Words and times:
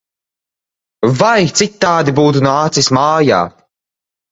Vai 1.19 1.43
citādi 1.61 2.15
būtu 2.21 2.43
nācis 2.49 2.93
mājā! 3.01 3.45